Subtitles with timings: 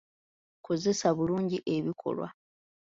[0.65, 2.27] Kozesa bulungi ebikolwa.